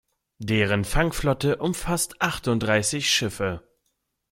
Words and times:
Deren 0.39 0.83
Fangflotte 0.83 1.57
umfasst 1.57 2.15
achtunddreißig 2.23 3.07
Schiffe. 3.07 3.61